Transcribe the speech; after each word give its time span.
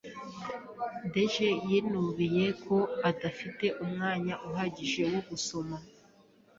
Deje 1.13 1.47
yinubiye 1.69 2.45
ko 2.65 2.77
adafite 3.09 3.65
umwanya 3.83 4.33
uhagije 4.47 5.01
wo 5.11 5.19
gusoma. 5.29 5.75